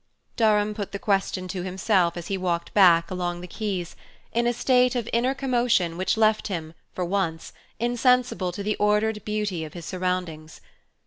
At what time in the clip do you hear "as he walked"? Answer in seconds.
2.17-2.73